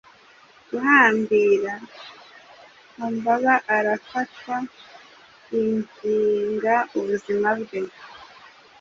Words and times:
guhambira 0.69 1.73
Humbabaarafatwa 2.95 4.55
yinginga 5.51 6.75
ubuzima 6.97 7.49
bwe 7.59 7.79